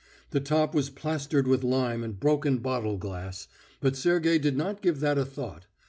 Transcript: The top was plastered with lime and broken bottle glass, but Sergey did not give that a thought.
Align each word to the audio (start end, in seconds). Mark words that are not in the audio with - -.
The 0.31 0.39
top 0.39 0.73
was 0.73 0.89
plastered 0.89 1.47
with 1.47 1.63
lime 1.63 2.03
and 2.03 2.19
broken 2.19 2.57
bottle 2.57 2.97
glass, 2.97 3.47
but 3.81 3.95
Sergey 3.95 4.39
did 4.39 4.57
not 4.57 4.81
give 4.81 4.99
that 5.01 5.19
a 5.19 5.25
thought. 5.25 5.67